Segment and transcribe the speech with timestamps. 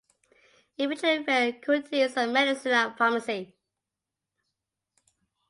[0.79, 3.53] It featured faculties of medicine and pharmacy.